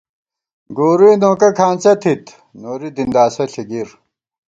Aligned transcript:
گورُئے 0.77 1.11
نوکہ 1.21 1.49
کھانڅہ 1.57 1.93
تھِت، 2.01 2.23
نوری 2.61 2.89
دِنداسہ 2.95 3.43
ݪی 3.51 3.63
گِر 3.69 3.87